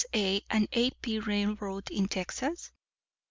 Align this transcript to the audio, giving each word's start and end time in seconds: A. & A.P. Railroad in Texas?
A. 0.15 0.43
& 0.47 0.49
A.P. 0.51 1.19
Railroad 1.19 1.91
in 1.91 2.07
Texas? 2.07 2.71